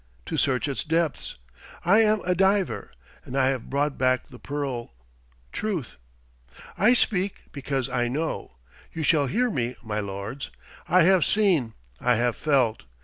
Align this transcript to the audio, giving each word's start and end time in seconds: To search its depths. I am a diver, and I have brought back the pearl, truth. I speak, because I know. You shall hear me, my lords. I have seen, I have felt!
To 0.25 0.35
search 0.35 0.67
its 0.67 0.83
depths. 0.83 1.35
I 1.85 1.99
am 1.99 2.21
a 2.25 2.33
diver, 2.33 2.91
and 3.23 3.37
I 3.37 3.49
have 3.49 3.69
brought 3.69 3.99
back 3.99 4.29
the 4.29 4.39
pearl, 4.39 4.95
truth. 5.51 5.97
I 6.75 6.93
speak, 6.95 7.41
because 7.51 7.87
I 7.87 8.07
know. 8.07 8.53
You 8.91 9.03
shall 9.03 9.27
hear 9.27 9.51
me, 9.51 9.75
my 9.83 9.99
lords. 9.99 10.49
I 10.87 11.03
have 11.03 11.23
seen, 11.23 11.75
I 11.99 12.15
have 12.15 12.35
felt! 12.35 12.85